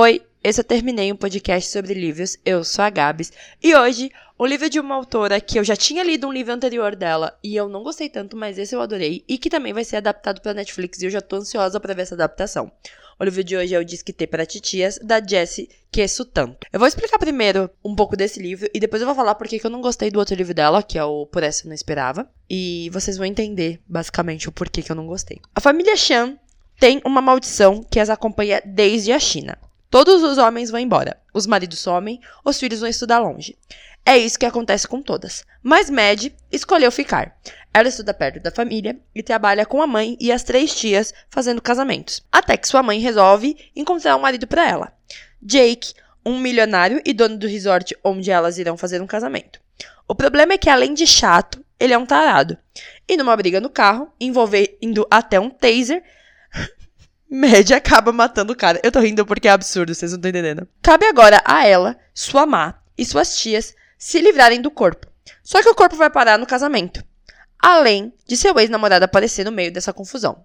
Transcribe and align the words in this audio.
Oi, 0.00 0.22
eu 0.44 0.62
terminei 0.62 1.10
um 1.12 1.16
podcast 1.16 1.72
sobre 1.72 1.92
livros. 1.92 2.38
Eu 2.44 2.62
sou 2.62 2.84
a 2.84 2.88
Gabs 2.88 3.32
e 3.60 3.74
hoje 3.74 4.12
o 4.38 4.46
livro 4.46 4.70
de 4.70 4.78
uma 4.78 4.94
autora 4.94 5.40
que 5.40 5.58
eu 5.58 5.64
já 5.64 5.74
tinha 5.74 6.04
lido 6.04 6.28
um 6.28 6.32
livro 6.32 6.52
anterior 6.52 6.94
dela 6.94 7.36
e 7.42 7.56
eu 7.56 7.68
não 7.68 7.82
gostei 7.82 8.08
tanto, 8.08 8.36
mas 8.36 8.58
esse 8.58 8.72
eu 8.72 8.80
adorei 8.80 9.24
e 9.26 9.36
que 9.36 9.50
também 9.50 9.72
vai 9.72 9.82
ser 9.82 9.96
adaptado 9.96 10.40
para 10.40 10.54
Netflix 10.54 11.02
e 11.02 11.06
eu 11.06 11.10
já 11.10 11.20
tô 11.20 11.34
ansiosa 11.34 11.80
para 11.80 11.94
ver 11.94 12.02
essa 12.02 12.14
adaptação. 12.14 12.70
O 13.18 13.24
livro 13.24 13.42
de 13.42 13.56
hoje 13.56 13.74
é 13.74 13.78
o 13.80 13.84
Disque 13.84 14.12
T 14.12 14.28
para 14.28 14.46
Titias 14.46 15.00
da 15.02 15.20
Jessie 15.20 15.68
Tanto. 16.32 16.64
Eu 16.72 16.78
vou 16.78 16.86
explicar 16.86 17.18
primeiro 17.18 17.68
um 17.84 17.96
pouco 17.96 18.16
desse 18.16 18.40
livro 18.40 18.70
e 18.72 18.78
depois 18.78 19.02
eu 19.02 19.06
vou 19.06 19.16
falar 19.16 19.34
porque 19.34 19.60
eu 19.60 19.68
não 19.68 19.80
gostei 19.80 20.12
do 20.12 20.20
outro 20.20 20.36
livro 20.36 20.54
dela, 20.54 20.80
que 20.80 20.96
é 20.96 21.02
o 21.02 21.26
Por 21.26 21.42
essa 21.42 21.64
eu 21.64 21.70
não 21.70 21.74
esperava, 21.74 22.30
e 22.48 22.88
vocês 22.92 23.16
vão 23.16 23.26
entender 23.26 23.80
basicamente 23.88 24.48
o 24.48 24.52
porquê 24.52 24.80
que 24.80 24.92
eu 24.92 24.96
não 24.96 25.08
gostei. 25.08 25.40
A 25.56 25.60
família 25.60 25.96
Chan 25.96 26.38
tem 26.78 27.02
uma 27.04 27.20
maldição 27.20 27.82
que 27.82 27.98
as 27.98 28.08
acompanha 28.08 28.62
desde 28.64 29.10
a 29.10 29.18
China. 29.18 29.58
Todos 29.90 30.22
os 30.22 30.36
homens 30.36 30.70
vão 30.70 30.80
embora, 30.80 31.18
os 31.32 31.46
maridos 31.46 31.78
somem, 31.78 32.20
os 32.44 32.58
filhos 32.58 32.80
vão 32.80 32.88
estudar 32.88 33.18
longe. 33.18 33.56
É 34.04 34.16
isso 34.16 34.38
que 34.38 34.46
acontece 34.46 34.86
com 34.86 35.00
todas. 35.02 35.44
Mas 35.62 35.88
Mad 35.88 36.26
escolheu 36.52 36.90
ficar. 36.92 37.38
Ela 37.72 37.88
estuda 37.88 38.12
perto 38.12 38.40
da 38.40 38.50
família 38.50 38.98
e 39.14 39.22
trabalha 39.22 39.66
com 39.66 39.80
a 39.80 39.86
mãe 39.86 40.16
e 40.20 40.32
as 40.32 40.42
três 40.42 40.74
tias 40.74 41.12
fazendo 41.30 41.62
casamentos. 41.62 42.22
Até 42.30 42.56
que 42.56 42.68
sua 42.68 42.82
mãe 42.82 42.98
resolve 43.00 43.56
encontrar 43.74 44.16
um 44.16 44.20
marido 44.20 44.46
para 44.46 44.68
ela. 44.68 44.92
Jake, 45.40 45.94
um 46.24 46.38
milionário 46.38 47.00
e 47.04 47.12
dono 47.12 47.38
do 47.38 47.46
resort 47.46 47.96
onde 48.04 48.30
elas 48.30 48.58
irão 48.58 48.76
fazer 48.76 49.00
um 49.00 49.06
casamento. 49.06 49.60
O 50.06 50.14
problema 50.14 50.54
é 50.54 50.58
que, 50.58 50.70
além 50.70 50.94
de 50.94 51.06
chato, 51.06 51.64
ele 51.78 51.92
é 51.92 51.98
um 51.98 52.06
tarado. 52.06 52.58
E 53.06 53.16
numa 53.16 53.36
briga 53.36 53.60
no 53.60 53.70
carro, 53.70 54.12
envolvendo 54.20 55.06
até 55.10 55.38
um 55.38 55.50
taser, 55.50 56.02
Mad 57.30 57.70
acaba 57.72 58.12
matando 58.12 58.52
o 58.52 58.56
cara. 58.56 58.80
Eu 58.82 58.90
tô 58.90 59.00
rindo 59.00 59.26
porque 59.26 59.48
é 59.48 59.50
absurdo, 59.50 59.94
vocês 59.94 60.12
não 60.12 60.18
estão 60.18 60.30
entendendo. 60.30 60.66
Cabe 60.82 61.06
agora 61.06 61.42
a 61.44 61.66
ela, 61.66 61.98
sua 62.14 62.46
má 62.46 62.80
e 62.96 63.04
suas 63.04 63.36
tias 63.36 63.74
se 63.98 64.20
livrarem 64.20 64.62
do 64.62 64.70
corpo. 64.70 65.06
Só 65.42 65.62
que 65.62 65.68
o 65.68 65.74
corpo 65.74 65.96
vai 65.96 66.10
parar 66.10 66.38
no 66.38 66.46
casamento. 66.46 67.04
Além 67.58 68.12
de 68.26 68.36
seu 68.36 68.58
ex-namorado 68.58 69.04
aparecer 69.04 69.44
no 69.44 69.52
meio 69.52 69.72
dessa 69.72 69.92
confusão. 69.92 70.44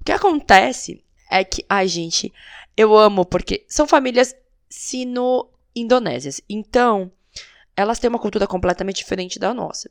O 0.00 0.04
que 0.04 0.12
acontece 0.12 1.04
é 1.30 1.42
que, 1.44 1.64
ai 1.68 1.88
gente, 1.88 2.32
eu 2.76 2.96
amo 2.96 3.24
porque 3.24 3.64
são 3.68 3.86
famílias 3.86 4.34
sino-indonésias. 4.68 6.40
Então, 6.48 7.10
elas 7.76 7.98
têm 7.98 8.08
uma 8.08 8.18
cultura 8.18 8.46
completamente 8.46 8.96
diferente 8.96 9.38
da 9.38 9.52
nossa. 9.52 9.90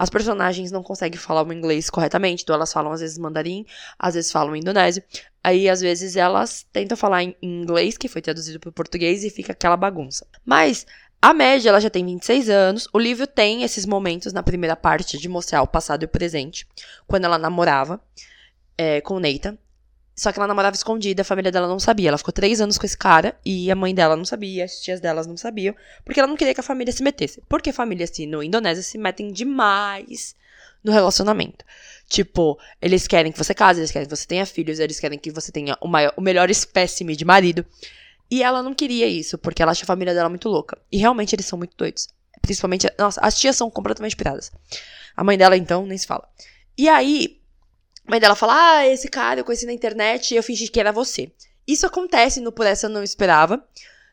As 0.00 0.08
personagens 0.08 0.72
não 0.72 0.82
conseguem 0.82 1.20
falar 1.20 1.46
o 1.46 1.52
inglês 1.52 1.90
corretamente, 1.90 2.42
então 2.42 2.54
elas 2.56 2.72
falam 2.72 2.90
às 2.90 3.00
vezes 3.00 3.18
mandarim, 3.18 3.66
às 3.98 4.14
vezes 4.14 4.32
falam 4.32 4.56
indonésio. 4.56 5.02
Aí 5.44 5.68
às 5.68 5.82
vezes 5.82 6.16
elas 6.16 6.66
tentam 6.72 6.96
falar 6.96 7.22
em 7.22 7.36
inglês, 7.42 7.98
que 7.98 8.08
foi 8.08 8.22
traduzido 8.22 8.58
para 8.58 8.70
o 8.70 8.72
português, 8.72 9.24
e 9.24 9.28
fica 9.28 9.52
aquela 9.52 9.76
bagunça. 9.76 10.26
Mas 10.42 10.86
a 11.20 11.34
média, 11.34 11.68
ela 11.68 11.78
já 11.78 11.90
tem 11.90 12.02
26 12.02 12.48
anos. 12.48 12.88
O 12.94 12.98
livro 12.98 13.26
tem 13.26 13.62
esses 13.62 13.84
momentos 13.84 14.32
na 14.32 14.42
primeira 14.42 14.74
parte 14.74 15.18
de 15.18 15.28
mostrar 15.28 15.60
o 15.60 15.66
passado 15.66 16.02
e 16.02 16.06
o 16.06 16.08
presente, 16.08 16.66
quando 17.06 17.26
ela 17.26 17.36
namorava 17.36 18.00
é, 18.78 19.02
com 19.02 19.20
Nathan. 19.20 19.58
Só 20.14 20.32
que 20.32 20.38
ela 20.38 20.46
namorava 20.46 20.76
escondida, 20.76 21.22
a 21.22 21.24
família 21.24 21.50
dela 21.50 21.66
não 21.66 21.78
sabia. 21.78 22.08
Ela 22.08 22.18
ficou 22.18 22.32
três 22.32 22.60
anos 22.60 22.76
com 22.76 22.84
esse 22.84 22.96
cara 22.96 23.38
e 23.44 23.70
a 23.70 23.74
mãe 23.74 23.94
dela 23.94 24.16
não 24.16 24.24
sabia, 24.24 24.64
as 24.64 24.80
tias 24.80 25.00
delas 25.00 25.26
não 25.26 25.36
sabiam, 25.36 25.74
porque 26.04 26.20
ela 26.20 26.26
não 26.26 26.36
queria 26.36 26.52
que 26.52 26.60
a 26.60 26.64
família 26.64 26.92
se 26.92 27.02
metesse. 27.02 27.42
Porque 27.48 27.72
famílias 27.72 28.10
assim 28.10 28.26
no 28.26 28.42
Indonésia 28.42 28.82
se 28.82 28.98
metem 28.98 29.32
demais 29.32 30.36
no 30.84 30.92
relacionamento. 30.92 31.64
Tipo, 32.08 32.58
eles 32.82 33.06
querem 33.06 33.32
que 33.32 33.38
você 33.38 33.54
case, 33.54 33.80
eles 33.80 33.90
querem 33.90 34.06
que 34.06 34.14
você 34.14 34.26
tenha 34.26 34.44
filhos, 34.44 34.78
eles 34.78 34.98
querem 34.98 35.18
que 35.18 35.30
você 35.30 35.52
tenha 35.52 35.76
o, 35.80 35.88
maior, 35.88 36.12
o 36.16 36.20
melhor 36.20 36.50
espécime 36.50 37.14
de 37.14 37.24
marido. 37.24 37.64
E 38.30 38.42
ela 38.42 38.62
não 38.62 38.74
queria 38.74 39.06
isso, 39.06 39.38
porque 39.38 39.62
ela 39.62 39.72
acha 39.72 39.84
a 39.84 39.86
família 39.86 40.14
dela 40.14 40.28
muito 40.28 40.48
louca. 40.48 40.78
E 40.90 40.98
realmente 40.98 41.34
eles 41.34 41.46
são 41.46 41.58
muito 41.58 41.76
doidos. 41.76 42.08
Principalmente, 42.40 42.90
nossa, 42.98 43.20
as 43.20 43.38
tias 43.38 43.56
são 43.56 43.70
completamente 43.70 44.16
piradas. 44.16 44.52
A 45.16 45.24
mãe 45.24 45.36
dela, 45.36 45.56
então, 45.56 45.84
nem 45.86 45.98
se 45.98 46.06
fala. 46.06 46.28
E 46.76 46.88
aí, 46.88 47.39
mãe 48.10 48.20
dela 48.20 48.34
fala: 48.34 48.78
Ah, 48.78 48.86
esse 48.86 49.08
cara 49.08 49.40
eu 49.40 49.44
conheci 49.44 49.66
na 49.66 49.72
internet 49.72 50.32
e 50.32 50.36
eu 50.36 50.42
fingi 50.42 50.68
que 50.68 50.80
era 50.80 50.92
você. 50.92 51.30
Isso 51.66 51.86
acontece 51.86 52.40
no 52.40 52.52
Por 52.52 52.66
Essa 52.66 52.86
Eu 52.86 52.90
Não 52.90 53.02
Esperava, 53.02 53.64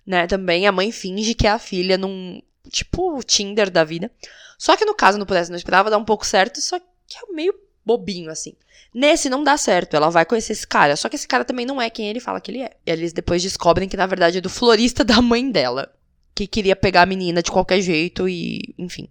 né? 0.05 0.27
Também 0.27 0.67
a 0.67 0.71
mãe 0.71 0.91
finge 0.91 1.33
que 1.33 1.47
é 1.47 1.49
a 1.49 1.59
filha 1.59 1.97
num, 1.97 2.41
tipo, 2.69 3.21
Tinder 3.23 3.69
da 3.69 3.83
vida. 3.83 4.11
Só 4.57 4.75
que 4.75 4.85
no 4.85 4.93
caso 4.93 5.17
no 5.17 5.25
Por 5.25 5.35
Essa 5.35 5.49
Eu 5.49 5.53
Não 5.53 5.57
Esperava 5.57 5.89
dá 5.89 5.97
um 5.97 6.05
pouco 6.05 6.25
certo, 6.25 6.61
só 6.61 6.79
que 6.79 7.17
é 7.17 7.33
meio 7.33 7.53
bobinho, 7.85 8.29
assim. 8.29 8.53
Nesse 8.93 9.29
não 9.29 9.43
dá 9.43 9.57
certo, 9.57 9.95
ela 9.95 10.09
vai 10.09 10.25
conhecer 10.25 10.53
esse 10.53 10.67
cara. 10.67 10.95
Só 10.95 11.07
que 11.07 11.15
esse 11.15 11.27
cara 11.27 11.45
também 11.45 11.65
não 11.65 11.81
é 11.81 11.89
quem 11.89 12.09
ele 12.09 12.19
fala 12.19 12.41
que 12.41 12.51
ele 12.51 12.61
é. 12.61 12.71
E 12.85 12.91
eles 12.91 13.13
depois 13.13 13.41
descobrem 13.41 13.87
que 13.87 13.97
na 13.97 14.05
verdade 14.05 14.37
é 14.39 14.41
do 14.41 14.49
florista 14.49 15.03
da 15.05 15.21
mãe 15.21 15.49
dela. 15.49 15.93
Que 16.35 16.45
queria 16.45 16.75
pegar 16.75 17.03
a 17.03 17.05
menina 17.05 17.41
de 17.41 17.51
qualquer 17.51 17.81
jeito 17.81 18.27
e. 18.29 18.75
enfim. 18.77 19.09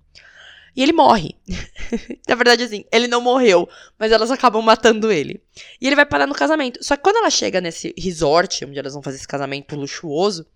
E 0.77 0.83
ele 0.83 0.93
morre. 0.93 1.35
Na 2.29 2.35
verdade, 2.35 2.63
assim, 2.63 2.85
ele 2.93 3.09
não 3.09 3.23
morreu, 3.23 3.67
mas 3.99 4.13
elas 4.13 4.31
acabam 4.31 4.63
matando 4.63 5.11
ele. 5.11 5.43
E 5.81 5.87
ele 5.87 5.97
vai 5.97 6.05
parar 6.05 6.27
no 6.27 6.35
casamento. 6.35 6.85
Só 6.85 6.97
que 6.97 7.03
quando 7.03 7.17
ela 7.17 7.31
chega 7.31 7.61
nesse 7.63 7.95
resort, 7.97 8.65
onde 8.67 8.79
elas 8.79 8.93
vão 8.93 9.03
fazer 9.03 9.17
esse 9.17 9.27
casamento 9.27 9.75
luxuoso, 9.75 10.47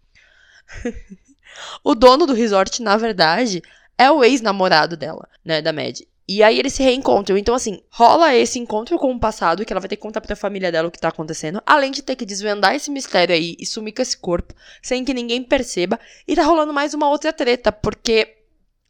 o 1.82 1.94
dono 1.94 2.26
do 2.26 2.34
resort, 2.34 2.82
na 2.82 2.98
verdade, 2.98 3.62
é 3.97 4.10
o 4.10 4.22
ex-namorado 4.22 4.94
dela, 4.94 5.26
né, 5.42 5.62
da 5.62 5.72
Mad. 5.72 6.00
E 6.28 6.42
aí 6.42 6.59
eles 6.59 6.75
se 6.75 6.82
reencontram. 6.82 7.36
Então, 7.36 7.54
assim, 7.54 7.82
rola 7.91 8.34
esse 8.36 8.59
encontro 8.59 8.98
com 8.98 9.10
o 9.12 9.19
passado, 9.19 9.64
que 9.64 9.72
ela 9.72 9.80
vai 9.80 9.88
ter 9.88 9.97
que 9.97 10.03
contar 10.03 10.20
pra 10.20 10.36
família 10.36 10.70
dela 10.70 10.86
o 10.86 10.91
que 10.91 10.98
tá 10.98 11.09
acontecendo. 11.09 11.62
Além 11.66 11.91
de 11.91 12.03
ter 12.03 12.14
que 12.14 12.25
desvendar 12.25 12.75
esse 12.75 12.91
mistério 12.91 13.34
aí 13.34 13.56
e 13.59 13.66
sumir 13.66 13.92
com 13.92 14.03
esse 14.03 14.16
corpo, 14.16 14.54
sem 14.82 15.04
que 15.04 15.12
ninguém 15.12 15.42
perceba. 15.42 15.98
E 16.28 16.36
tá 16.36 16.44
rolando 16.44 16.72
mais 16.72 16.94
uma 16.94 17.09
outra 17.09 17.32
treta, 17.32 17.72
porque 17.72 18.36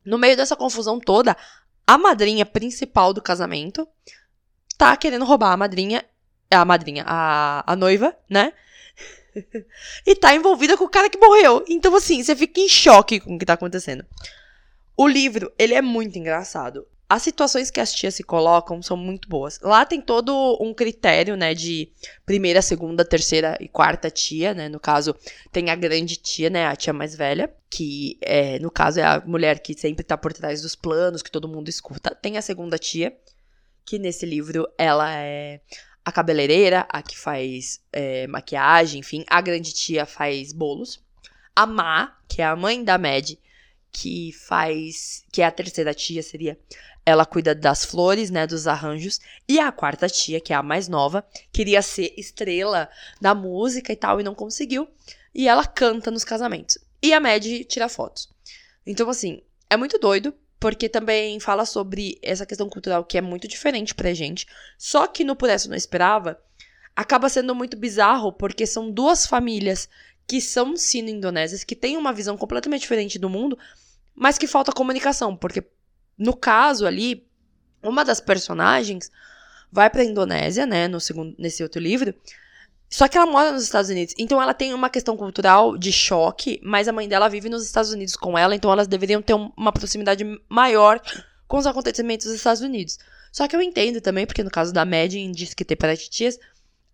no 0.05 0.19
meio 0.19 0.37
dessa 0.37 0.57
confusão 0.57 0.99
toda, 0.99 1.37
a 1.87 1.99
madrinha 1.99 2.47
principal 2.47 3.13
do 3.13 3.21
casamento 3.23 3.87
tá 4.79 4.97
querendo 4.97 5.25
roubar 5.25 5.53
a 5.53 5.57
madrinha, 5.57 6.05
a 6.51 6.65
madrinha, 6.65 7.05
a, 7.07 7.65
a 7.73 7.77
noiva, 7.77 8.17
né? 8.29 8.53
e 10.07 10.15
tá 10.15 10.35
envolvida 10.35 10.77
com 10.77 10.85
o 10.85 10.89
cara 10.89 11.11
que 11.11 11.19
morreu. 11.19 11.65
Então, 11.69 11.95
assim, 11.95 12.23
você 12.23 12.35
fica 12.35 12.61
em 12.61 12.69
choque 12.69 13.21
com 13.21 13.35
o 13.35 13.39
que 13.39 13.45
tá 13.45 13.55
acontecendo. 13.55 14.05
O 14.97 15.07
livro, 15.07 15.53
ele 15.59 15.75
é 15.75 15.83
muito 15.83 16.19
engraçado. 16.19 16.87
As 17.11 17.23
situações 17.23 17.73
que 17.73 17.81
as 17.81 17.93
tias 17.93 18.15
se 18.15 18.23
colocam 18.23 18.81
são 18.81 18.97
muito 18.97 19.29
boas. 19.29 19.59
Lá 19.61 19.85
tem 19.85 20.01
todo 20.01 20.57
um 20.61 20.73
critério, 20.73 21.37
né, 21.37 21.55
de 21.55 21.91
primeira, 22.25 22.63
segunda, 22.63 23.05
terceira 23.05 23.59
e 23.61 23.67
quarta 23.67 24.09
tia, 24.09 24.55
né? 24.55 24.69
No 24.69 24.79
caso, 24.79 25.17
tem 25.51 25.71
a 25.71 25.75
grande 25.75 26.15
tia, 26.15 26.49
né, 26.49 26.69
a 26.69 26.77
tia 26.77 26.93
mais 26.93 27.17
velha, 27.17 27.53
que 27.69 28.17
é, 28.21 28.61
no 28.61 28.71
caso 28.71 29.01
é 29.01 29.03
a 29.03 29.21
mulher 29.27 29.59
que 29.59 29.75
sempre 29.77 30.05
tá 30.05 30.17
por 30.17 30.33
trás 30.33 30.63
dos 30.63 30.77
planos, 30.77 31.21
que 31.21 31.33
todo 31.33 31.49
mundo 31.49 31.69
escuta. 31.69 32.15
Tem 32.15 32.39
a 32.39 32.43
segunda 32.43 32.79
tia, 32.79 33.13
que 33.85 33.99
nesse 33.99 34.25
livro 34.25 34.69
ela 34.79 35.13
é 35.13 35.61
a 36.05 36.13
cabeleireira, 36.13 36.87
a 36.89 37.03
que 37.03 37.19
faz 37.19 37.81
é, 37.93 38.29
maquiagem, 38.29 39.01
enfim. 39.01 39.25
A 39.29 39.41
grande 39.41 39.75
tia 39.75 40.07
faz 40.07 40.53
bolos. 40.53 41.03
A 41.57 41.67
Má, 41.67 42.17
que 42.29 42.41
é 42.41 42.45
a 42.45 42.55
mãe 42.55 42.85
da 42.85 42.97
Mad, 42.97 43.33
que 43.91 44.31
faz. 44.47 45.25
que 45.33 45.43
é 45.43 45.45
a 45.45 45.51
terceira 45.51 45.93
tia, 45.93 46.23
seria 46.23 46.57
ela 47.11 47.27
cuida 47.27 47.55
das 47.55 47.85
flores, 47.85 48.31
né, 48.31 48.47
dos 48.47 48.67
arranjos. 48.67 49.21
E 49.49 49.59
a 49.59 49.71
quarta 49.71 50.09
tia, 50.09 50.41
que 50.41 50.53
é 50.53 50.57
a 50.57 50.63
mais 50.63 50.89
nova, 50.89 51.25
queria 51.53 51.83
ser 51.83 52.15
estrela 52.17 52.89
da 53.21 53.35
música 53.35 53.93
e 53.93 53.97
tal 53.97 54.21
e 54.21 54.25
não 54.25 54.35
conseguiu. 54.35 54.89
E 55.35 55.49
ela 55.49 55.67
canta 55.67 56.11
nos 56.11 56.25
casamentos. 56.25 56.79
E 57.03 57.13
a 57.13 57.21
Mad 57.21 57.45
tira 57.69 57.89
fotos. 57.89 58.29
Então, 58.87 59.09
assim, 59.09 59.43
é 59.69 59.77
muito 59.77 59.99
doido, 59.99 60.35
porque 60.59 60.89
também 60.89 61.41
fala 61.41 61.65
sobre 61.65 62.19
essa 62.23 62.45
questão 62.45 62.69
cultural 62.69 63.05
que 63.05 63.17
é 63.17 63.21
muito 63.21 63.49
diferente 63.49 63.95
pra 63.95 64.13
gente. 64.13 64.47
Só 64.77 65.07
que 65.07 65.25
no 65.25 65.37
Por 65.37 65.49
Essa 65.49 65.69
Não 65.69 65.77
Esperava, 65.77 66.39
acaba 66.95 67.29
sendo 67.29 67.55
muito 67.55 67.77
bizarro, 67.77 68.33
porque 68.33 68.67
são 68.67 68.91
duas 68.91 69.27
famílias 69.27 69.89
que 70.27 70.41
são 70.41 70.77
sino-indonésias, 70.77 71.65
que 71.65 71.75
têm 71.75 71.97
uma 71.97 72.13
visão 72.13 72.37
completamente 72.37 72.83
diferente 72.83 73.19
do 73.19 73.31
mundo, 73.31 73.59
mas 74.15 74.39
que 74.39 74.47
falta 74.47 74.73
comunicação, 74.73 75.35
porque 75.37 75.65
no 76.21 76.37
caso 76.37 76.87
ali, 76.87 77.27
uma 77.83 78.05
das 78.05 78.21
personagens 78.21 79.11
vai 79.73 79.89
para 79.89 80.03
a 80.03 80.05
Indonésia, 80.05 80.67
né, 80.67 80.87
no 80.87 81.01
segundo, 81.01 81.35
nesse 81.39 81.63
outro 81.63 81.81
livro, 81.81 82.15
só 82.91 83.09
que 83.09 83.17
ela 83.17 83.27
mora 83.27 83.53
nos 83.53 83.63
Estados 83.63 83.89
Unidos. 83.89 84.15
Então 84.19 84.43
ela 84.43 84.53
tem 84.53 84.75
uma 84.75 84.91
questão 84.91 85.17
cultural 85.17 85.79
de 85.79 85.91
choque, 85.91 86.61
mas 86.63 86.89
a 86.89 86.93
mãe 86.93 87.09
dela 87.09 87.29
vive 87.29 87.49
nos 87.49 87.65
Estados 87.65 87.91
Unidos 87.91 88.17
com 88.17 88.37
ela, 88.37 88.55
então 88.55 88.71
elas 88.71 88.87
deveriam 88.87 89.23
ter 89.23 89.33
uma 89.33 89.73
proximidade 89.73 90.25
maior 90.49 91.01
com 91.49 91.57
os 91.57 91.67
acontecimentos 91.67 92.27
dos 92.27 92.35
Estados 92.35 92.61
Unidos. 92.61 92.99
Só 93.33 93.49
que 93.49 93.57
eu 93.57 93.63
entendo 93.63 94.01
também, 94.01 94.27
porque 94.27 94.45
no 94.45 94.51
caso 94.51 94.73
da 94.73 94.85
Madden 94.85 95.33
diz 95.33 95.55
que 95.55 95.65
tem 95.65 95.77
tias, 96.11 96.39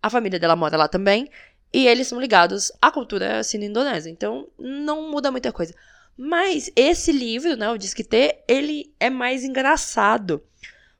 a 0.01 0.09
família 0.09 0.39
dela 0.39 0.55
mora 0.55 0.77
lá 0.77 0.87
também, 0.87 1.29
e 1.73 1.85
eles 1.85 2.07
são 2.07 2.21
ligados 2.21 2.71
à 2.81 2.91
cultura 2.91 3.43
sino-indonésia. 3.43 4.09
Então 4.09 4.47
não 4.57 5.11
muda 5.11 5.31
muita 5.31 5.51
coisa. 5.51 5.73
Mas 6.17 6.71
esse 6.75 7.11
livro, 7.11 7.55
né, 7.55 7.69
o 7.69 7.77
Disque 7.77 8.03
T, 8.03 8.39
ele 8.47 8.91
é 8.99 9.09
mais 9.09 9.43
engraçado. 9.43 10.43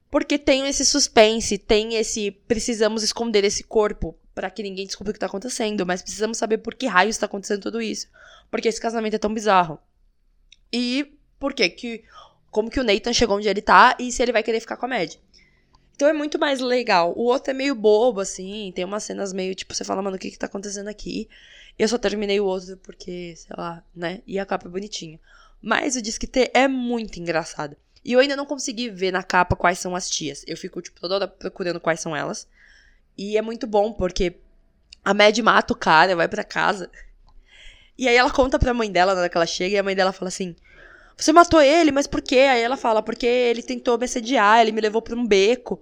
Porque 0.10 0.38
tem 0.38 0.68
esse 0.68 0.86
suspense, 0.86 1.58
tem 1.58 1.96
esse 1.96 2.32
precisamos 2.32 3.04
esconder 3.04 3.44
esse 3.44 3.64
corpo 3.64 4.16
para 4.34 4.50
que 4.52 4.64
ninguém 4.64 4.86
descubra 4.86 5.12
o 5.12 5.14
que 5.14 5.20
tá 5.20 5.26
acontecendo, 5.26 5.86
mas 5.86 6.02
precisamos 6.02 6.38
saber 6.38 6.60
por 6.60 6.76
que 6.76 6.86
raio 6.86 7.10
está 7.10 7.26
acontecendo 7.26 7.64
tudo 7.64 7.82
isso. 7.82 8.08
Porque 8.50 8.68
esse 8.68 8.80
casamento 8.80 9.16
é 9.16 9.20
tão 9.20 9.34
bizarro. 9.34 9.80
E 10.72 11.18
por 11.40 11.54
que 11.54 11.68
que 11.70 12.04
como 12.52 12.70
que 12.70 12.80
o 12.80 12.84
Nathan 12.84 13.14
chegou 13.14 13.38
onde 13.38 13.50
ele 13.50 13.62
tá 13.62 13.98
e 14.00 14.12
se 14.12 14.22
ele 14.22 14.32
vai 14.32 14.44
querer 14.44 14.60
ficar 14.60 14.78
com 14.78 14.86
a 14.86 14.90
Mad. 14.90 15.16
Então 15.98 16.08
é 16.08 16.14
muito 16.14 16.38
mais 16.38 16.60
legal. 16.60 17.12
O 17.18 17.24
outro 17.24 17.50
é 17.50 17.54
meio 17.56 17.74
bobo, 17.74 18.20
assim. 18.20 18.72
Tem 18.76 18.86
umas 18.86 19.04
cenas 19.04 19.34
meio, 19.34 19.56
tipo, 19.56 19.74
você 19.74 19.84
fala, 19.84 20.00
mano, 20.00 20.16
o 20.16 20.20
que 20.20 20.30
que 20.30 20.38
tá 20.38 20.46
acontecendo 20.46 20.90
aqui? 20.90 21.28
Eu 21.78 21.88
só 21.88 21.98
terminei 21.98 22.40
o 22.40 22.46
outro 22.46 22.78
porque, 22.78 23.34
sei 23.36 23.56
lá, 23.58 23.84
né? 23.96 24.22
E 24.28 24.38
a 24.38 24.46
capa 24.46 24.68
é 24.68 24.70
bonitinha. 24.70 25.20
Mas 25.60 25.96
o 25.96 26.02
Disque 26.02 26.28
T 26.28 26.52
é 26.54 26.68
muito 26.68 27.20
engraçado. 27.20 27.76
E 28.06 28.14
eu 28.14 28.20
ainda 28.20 28.36
não 28.36 28.46
consegui 28.46 28.92
ver 28.92 29.12
na 29.12 29.24
capa 29.24 29.56
quais 29.56 29.80
são 29.80 29.96
as 29.96 30.08
tias. 30.08 30.44
Eu 30.46 30.56
fico, 30.56 30.80
tipo, 30.84 31.02
toda 31.02 31.16
hora 31.16 31.28
procurando 31.28 31.80
quais 31.80 32.00
são 32.00 32.16
elas. 32.16 32.48
E 33.18 33.36
é 33.36 33.42
muito 33.42 33.66
bom, 33.66 33.92
porque 33.92 34.36
a 35.04 35.16
Mad 35.16 35.36
mata 35.40 35.74
o 35.74 35.76
cara, 35.76 36.16
vai 36.16 36.28
para 36.28 36.44
casa. 36.44 36.92
E 37.98 38.08
aí 38.08 38.16
ela 38.16 38.30
conta 38.30 38.60
pra 38.60 38.72
mãe 38.72 38.92
dela 38.92 39.16
na 39.16 39.22
hora 39.22 39.30
que 39.30 39.36
ela 39.36 39.48
chega, 39.48 39.76
e 39.76 39.80
a 39.80 39.84
mãe 39.84 39.96
dela 39.96 40.14
fala 40.14 40.30
assim: 40.30 40.56
você 41.18 41.32
matou 41.34 41.62
ele, 41.62 41.92
mas 41.92 42.08
por 42.08 42.22
quê? 42.22 42.40
Aí 42.40 42.62
ela 42.62 42.78
fala, 42.78 43.02
porque 43.02 43.26
ele 43.26 43.64
tentou 43.64 43.98
me 43.98 44.06
assediar, 44.06 44.62
ele 44.62 44.72
me 44.72 44.82
levou 44.82 45.02
pra 45.02 45.16
um 45.16 45.26
beco. 45.26 45.82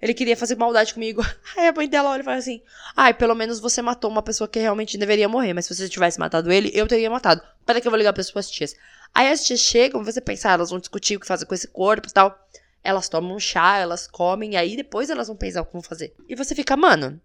Ele 0.00 0.14
queria 0.14 0.36
fazer 0.36 0.56
maldade 0.56 0.94
comigo. 0.94 1.22
Aí 1.56 1.66
a 1.66 1.72
mãe 1.72 1.88
dela 1.88 2.10
olha 2.10 2.20
e 2.20 2.24
fala 2.24 2.36
assim: 2.36 2.62
Ai, 2.96 3.12
pelo 3.12 3.34
menos 3.34 3.58
você 3.58 3.82
matou 3.82 4.08
uma 4.08 4.22
pessoa 4.22 4.46
que 4.46 4.60
realmente 4.60 4.96
deveria 4.96 5.28
morrer. 5.28 5.52
Mas 5.52 5.66
se 5.66 5.74
você 5.74 5.88
tivesse 5.88 6.20
matado 6.20 6.52
ele, 6.52 6.70
eu 6.72 6.86
teria 6.86 7.10
matado. 7.10 7.42
Para 7.66 7.80
que 7.80 7.88
eu 7.88 7.90
vou 7.90 7.98
ligar 7.98 8.12
para 8.12 8.22
suas 8.22 8.48
tias? 8.48 8.76
Aí 9.12 9.28
as 9.28 9.44
tias 9.44 9.58
chegam, 9.58 10.04
você 10.04 10.20
pensa, 10.20 10.50
ah, 10.50 10.52
elas 10.52 10.70
vão 10.70 10.78
discutir 10.78 11.16
o 11.16 11.20
que 11.20 11.26
fazer 11.26 11.46
com 11.46 11.54
esse 11.54 11.66
corpo 11.66 12.06
e 12.08 12.12
tal. 12.12 12.38
Elas 12.84 13.08
tomam 13.08 13.34
um 13.34 13.40
chá, 13.40 13.78
elas 13.78 14.06
comem, 14.06 14.52
e 14.52 14.56
aí 14.56 14.76
depois 14.76 15.10
elas 15.10 15.26
vão 15.26 15.36
pensar 15.36 15.62
o 15.62 15.66
que 15.66 15.82
fazer. 15.82 16.14
E 16.28 16.36
você 16.36 16.54
fica, 16.54 16.76
mano, 16.76 17.20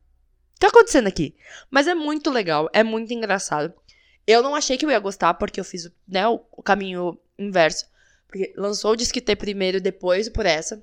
que 0.54 0.60
tá 0.60 0.68
acontecendo 0.68 1.08
aqui? 1.08 1.36
Mas 1.70 1.88
é 1.88 1.94
muito 1.94 2.30
legal, 2.30 2.70
é 2.74 2.84
muito 2.84 3.14
engraçado. 3.14 3.74
Eu 4.26 4.42
não 4.42 4.56
achei 4.56 4.78
que 4.78 4.86
eu 4.86 4.92
ia 4.92 5.00
gostar, 5.00 5.34
porque 5.34 5.60
eu 5.60 5.66
fiz 5.66 5.92
né, 6.08 6.28
o 6.28 6.40
caminho 6.64 7.20
inverso. 7.44 7.86
Porque 8.28 8.54
lançou 8.58 8.92
o 8.92 8.96
Disque 8.96 9.22
T 9.22 9.36
primeiro, 9.36 9.80
depois 9.80 10.28
por 10.30 10.46
essa. 10.46 10.82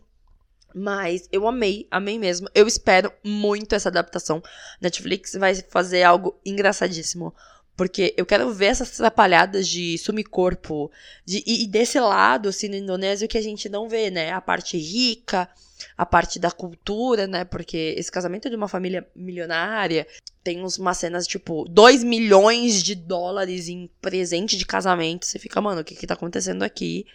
Mas 0.75 1.29
eu 1.33 1.49
amei, 1.49 1.87
amei 1.91 2.19
mesmo. 2.19 2.49
Eu 2.55 2.67
espero 2.67 3.13
muito 3.25 3.75
essa 3.75 3.89
adaptação. 3.89 4.43
Netflix 4.81 5.35
vai 5.35 5.55
fazer 5.57 6.05
algo 6.05 6.39
engraçadíssimo. 6.45 7.35
Porque 7.81 8.13
eu 8.15 8.27
quero 8.27 8.53
ver 8.53 8.67
essas 8.67 8.93
atrapalhadas 8.93 9.67
de 9.67 9.97
sumir 9.97 10.25
corpo. 10.25 10.93
De, 11.25 11.43
e, 11.47 11.65
e 11.65 11.67
desse 11.67 11.99
lado, 11.99 12.51
assim, 12.51 12.69
no 12.69 12.77
Indonésio, 12.77 13.27
que 13.27 13.39
a 13.39 13.43
gente 13.43 13.71
não 13.71 13.89
vê, 13.89 14.11
né? 14.11 14.33
A 14.33 14.41
parte 14.43 14.77
rica, 14.77 15.49
a 15.97 16.05
parte 16.05 16.39
da 16.39 16.51
cultura, 16.51 17.27
né? 17.27 17.43
Porque 17.43 17.95
esse 17.97 18.13
casamento 18.13 18.49
é 18.49 18.51
de 18.51 18.57
uma 18.57 18.69
família 18.69 19.09
milionária. 19.17 20.07
Tem 20.45 20.63
uns, 20.63 20.77
umas 20.77 20.99
cenas, 20.99 21.27
tipo, 21.27 21.65
2 21.71 22.05
milhões 22.05 22.83
de 22.83 22.95
dólares 22.95 23.67
em 23.67 23.89
presente 23.99 24.59
de 24.59 24.67
casamento. 24.67 25.25
Você 25.25 25.39
fica, 25.39 25.59
mano, 25.59 25.81
o 25.81 25.85
que 25.85 25.97
que 25.97 26.07
tá 26.07 26.13
acontecendo 26.13 26.63
aqui? 26.63 27.07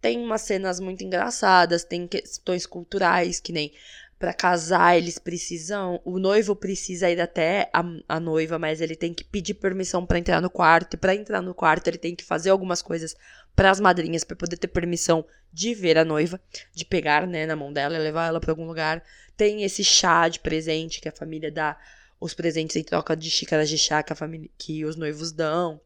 Tem 0.00 0.16
umas 0.16 0.42
cenas 0.42 0.78
muito 0.78 1.02
engraçadas, 1.02 1.82
tem 1.82 2.06
questões 2.06 2.66
culturais, 2.66 3.40
que 3.40 3.52
nem 3.52 3.72
para 4.22 4.32
casar 4.32 4.96
eles 4.96 5.18
precisam. 5.18 6.00
O 6.04 6.16
noivo 6.16 6.54
precisa 6.54 7.10
ir 7.10 7.20
até 7.20 7.68
a, 7.72 7.82
a 8.08 8.20
noiva, 8.20 8.56
mas 8.56 8.80
ele 8.80 8.94
tem 8.94 9.12
que 9.12 9.24
pedir 9.24 9.54
permissão 9.54 10.06
para 10.06 10.16
entrar 10.16 10.40
no 10.40 10.48
quarto. 10.48 10.94
E 10.94 10.96
para 10.96 11.12
entrar 11.12 11.42
no 11.42 11.52
quarto, 11.52 11.88
ele 11.88 11.98
tem 11.98 12.14
que 12.14 12.22
fazer 12.22 12.50
algumas 12.50 12.80
coisas 12.80 13.16
para 13.56 13.68
as 13.68 13.80
madrinhas 13.80 14.22
para 14.22 14.36
poder 14.36 14.58
ter 14.58 14.68
permissão 14.68 15.26
de 15.52 15.74
ver 15.74 15.98
a 15.98 16.04
noiva, 16.04 16.40
de 16.72 16.84
pegar, 16.84 17.26
né, 17.26 17.46
na 17.46 17.56
mão 17.56 17.72
dela 17.72 17.96
e 17.96 17.98
levar 17.98 18.28
ela 18.28 18.38
para 18.38 18.52
algum 18.52 18.64
lugar. 18.64 19.02
Tem 19.36 19.64
esse 19.64 19.82
chá 19.82 20.28
de 20.28 20.38
presente 20.38 21.00
que 21.00 21.08
a 21.08 21.12
família 21.12 21.50
dá, 21.50 21.76
os 22.20 22.32
presentes 22.32 22.76
em 22.76 22.84
troca 22.84 23.16
de 23.16 23.28
xícaras 23.28 23.68
de 23.68 23.76
chá 23.76 24.04
que 24.04 24.12
a 24.12 24.16
família 24.16 24.48
que 24.56 24.84
os 24.84 24.94
noivos 24.94 25.32
dão. 25.32 25.80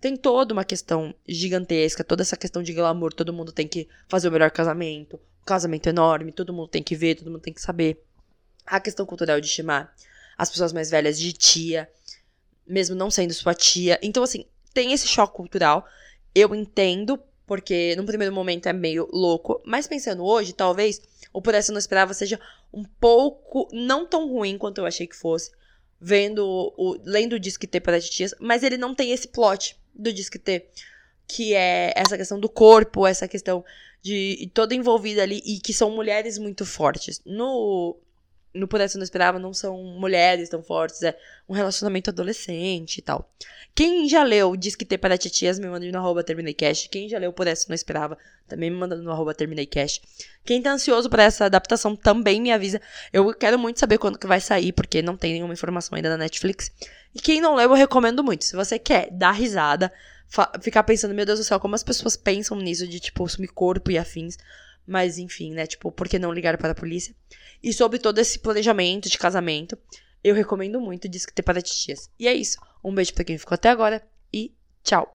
Tem 0.00 0.16
toda 0.16 0.54
uma 0.54 0.64
questão 0.64 1.12
gigantesca, 1.26 2.04
toda 2.04 2.22
essa 2.22 2.36
questão 2.36 2.62
de 2.62 2.72
glamour, 2.72 3.12
todo 3.12 3.32
mundo 3.32 3.50
tem 3.50 3.66
que 3.66 3.88
fazer 4.08 4.28
o 4.28 4.32
melhor 4.32 4.52
casamento, 4.52 5.18
casamento 5.44 5.88
enorme, 5.88 6.32
todo 6.32 6.52
mundo 6.52 6.68
tem 6.68 6.82
que 6.82 6.96
ver, 6.96 7.16
todo 7.16 7.30
mundo 7.30 7.42
tem 7.42 7.52
que 7.52 7.60
saber. 7.60 8.02
A 8.64 8.78
questão 8.80 9.04
cultural 9.04 9.40
de 9.40 9.48
chamar 9.48 9.94
as 10.38 10.50
pessoas 10.50 10.72
mais 10.72 10.90
velhas 10.90 11.18
de 11.18 11.32
tia, 11.32 11.88
mesmo 12.66 12.94
não 12.94 13.10
sendo 13.10 13.34
sua 13.34 13.54
tia. 13.54 13.98
Então, 14.02 14.22
assim, 14.22 14.44
tem 14.72 14.92
esse 14.92 15.06
choque 15.06 15.36
cultural. 15.36 15.86
Eu 16.34 16.54
entendo, 16.54 17.18
porque 17.46 17.94
no 17.96 18.04
primeiro 18.04 18.34
momento 18.34 18.68
é 18.68 18.72
meio 18.72 19.08
louco, 19.12 19.60
mas 19.64 19.86
pensando 19.86 20.24
hoje, 20.24 20.52
talvez 20.52 21.00
o 21.32 21.42
Por 21.42 21.54
Essa 21.54 21.70
Eu 21.70 21.74
Não 21.74 21.78
Esperava 21.78 22.14
seja 22.14 22.40
um 22.72 22.84
pouco, 22.84 23.68
não 23.72 24.06
tão 24.06 24.28
ruim 24.28 24.56
quanto 24.56 24.78
eu 24.78 24.86
achei 24.86 25.06
que 25.06 25.16
fosse, 25.16 25.50
vendo 26.00 26.44
o, 26.76 26.98
lendo 27.04 27.34
o 27.34 27.38
Disque 27.38 27.66
T 27.66 27.80
para 27.80 28.00
tias, 28.00 28.34
mas 28.40 28.62
ele 28.62 28.76
não 28.76 28.94
tem 28.94 29.12
esse 29.12 29.28
plot 29.28 29.76
do 29.94 30.12
Disque 30.12 30.38
T, 30.38 30.66
que 31.26 31.54
é 31.54 31.92
essa 31.96 32.16
questão 32.16 32.38
do 32.38 32.48
corpo, 32.48 33.06
essa 33.06 33.28
questão 33.28 33.64
de 34.02 34.50
toda 34.52 34.74
envolvida 34.74 35.22
ali 35.22 35.40
e 35.46 35.60
que 35.60 35.72
são 35.72 35.90
mulheres 35.90 36.38
muito 36.38 36.66
fortes. 36.66 37.20
No 37.24 37.96
no 38.54 38.68
Por 38.68 38.80
Essa 38.80 38.98
Não 38.98 39.04
Esperava 39.04 39.38
não 39.38 39.54
são 39.54 39.82
mulheres 39.82 40.48
tão 40.48 40.62
fortes, 40.62 41.02
é 41.02 41.16
um 41.48 41.54
relacionamento 41.54 42.10
adolescente 42.10 42.98
e 42.98 43.02
tal. 43.02 43.30
Quem 43.74 44.06
já 44.08 44.22
leu 44.22 44.54
Diz 44.54 44.76
que 44.76 44.84
ter 44.84 44.98
para 44.98 45.16
titias, 45.16 45.58
me 45.58 45.66
manda 45.66 45.90
no 45.90 45.98
arroba 45.98 46.22
termineicash. 46.22 46.88
Quem 46.88 47.08
já 47.08 47.18
leu 47.18 47.32
Por 47.32 47.46
Essa 47.46 47.66
Não 47.68 47.74
Esperava, 47.74 48.18
também 48.46 48.70
me 48.70 48.76
manda 48.76 48.96
no 48.96 49.10
arroba 49.10 49.34
termineicash. 49.34 50.00
Quem 50.44 50.60
tá 50.60 50.72
ansioso 50.72 51.08
para 51.08 51.22
essa 51.22 51.46
adaptação 51.46 51.96
também 51.96 52.40
me 52.40 52.52
avisa. 52.52 52.80
Eu 53.12 53.32
quero 53.32 53.58
muito 53.58 53.80
saber 53.80 53.96
quando 53.96 54.18
que 54.18 54.26
vai 54.26 54.40
sair, 54.40 54.72
porque 54.72 55.00
não 55.00 55.16
tem 55.16 55.32
nenhuma 55.32 55.54
informação 55.54 55.96
ainda 55.96 56.10
na 56.10 56.18
Netflix. 56.18 56.70
E 57.14 57.20
quem 57.20 57.40
não 57.40 57.54
leu, 57.54 57.70
eu 57.70 57.74
recomendo 57.74 58.22
muito. 58.22 58.44
Se 58.44 58.54
você 58.54 58.78
quer 58.78 59.10
dar 59.10 59.32
risada, 59.32 59.90
ficar 60.60 60.82
pensando, 60.82 61.14
meu 61.14 61.26
Deus 61.26 61.38
do 61.38 61.44
céu, 61.44 61.60
como 61.60 61.74
as 61.74 61.82
pessoas 61.82 62.16
pensam 62.16 62.56
nisso 62.58 62.86
de, 62.86 62.98
tipo, 62.98 63.28
sumir 63.28 63.48
corpo 63.48 63.90
e 63.90 63.98
afins. 63.98 64.38
Mas, 64.86 65.18
enfim, 65.18 65.52
né? 65.52 65.66
Tipo, 65.66 65.92
por 65.92 66.08
que 66.08 66.18
não 66.18 66.32
ligar 66.32 66.56
para 66.58 66.72
a 66.72 66.74
polícia? 66.74 67.14
E 67.62 67.72
sobre 67.72 67.98
todo 67.98 68.18
esse 68.18 68.38
planejamento 68.38 69.08
de 69.08 69.18
casamento, 69.18 69.78
eu 70.24 70.34
recomendo 70.34 70.80
muito 70.80 71.08
Diz 71.08 71.26
que 71.26 71.32
ter 71.32 71.42
para 71.42 71.62
tias. 71.62 72.10
E 72.18 72.26
é 72.26 72.34
isso. 72.34 72.58
Um 72.82 72.94
beijo 72.94 73.14
para 73.14 73.24
quem 73.24 73.38
ficou 73.38 73.54
até 73.54 73.68
agora 73.68 74.02
e 74.32 74.52
tchau! 74.82 75.12